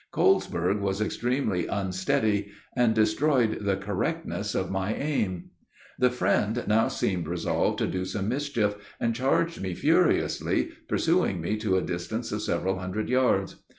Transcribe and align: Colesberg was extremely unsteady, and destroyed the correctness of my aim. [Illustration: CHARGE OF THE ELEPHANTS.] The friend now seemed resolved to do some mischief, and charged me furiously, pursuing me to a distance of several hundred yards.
Colesberg 0.11 0.79
was 0.79 0.99
extremely 0.99 1.67
unsteady, 1.67 2.49
and 2.75 2.95
destroyed 2.95 3.59
the 3.61 3.75
correctness 3.77 4.55
of 4.55 4.71
my 4.71 4.95
aim. 4.95 5.51
[Illustration: 5.51 5.53
CHARGE 5.53 5.67
OF 5.67 5.75
THE 5.99 6.05
ELEPHANTS.] 6.05 6.17
The 6.17 6.17
friend 6.57 6.67
now 6.67 6.87
seemed 6.87 7.27
resolved 7.27 7.77
to 7.77 7.85
do 7.87 8.05
some 8.05 8.27
mischief, 8.27 8.73
and 8.99 9.13
charged 9.13 9.61
me 9.61 9.75
furiously, 9.75 10.71
pursuing 10.87 11.39
me 11.39 11.55
to 11.57 11.77
a 11.77 11.83
distance 11.83 12.31
of 12.31 12.41
several 12.41 12.79
hundred 12.79 13.09
yards. 13.09 13.57